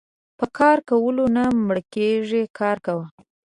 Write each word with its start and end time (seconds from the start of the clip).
په 0.37 0.45
کار 0.57 0.77
کولو 0.89 1.23
نه 1.35 1.43
مړکيږي 1.67 2.43
کار 2.59 2.77
کوه. 2.85 3.05